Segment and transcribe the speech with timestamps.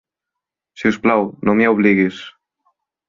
[0.81, 2.27] Si us plau, no m'hi obliguis.